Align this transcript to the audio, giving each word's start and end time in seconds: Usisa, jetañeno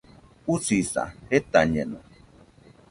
Usisa, 0.53 1.03
jetañeno 1.29 1.99